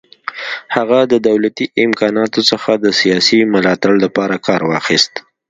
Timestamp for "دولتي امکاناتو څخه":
1.27-2.71